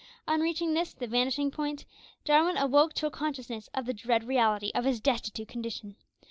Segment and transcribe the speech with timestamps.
[0.27, 1.85] On reaching this, the vanishing point,
[2.25, 5.95] Jarwin awoke to a consciousness of the dread reality of his destitute condition.